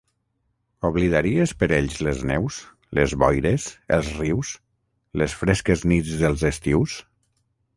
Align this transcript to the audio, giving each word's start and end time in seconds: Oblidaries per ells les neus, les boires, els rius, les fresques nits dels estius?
Oblidaries 0.87 1.51
per 1.59 1.67
ells 1.77 1.97
les 2.07 2.23
neus, 2.31 2.57
les 2.99 3.13
boires, 3.25 3.67
els 3.99 4.09
rius, 4.23 4.55
les 5.23 5.37
fresques 5.43 5.85
nits 5.93 6.17
dels 6.25 6.49
estius? 6.51 6.99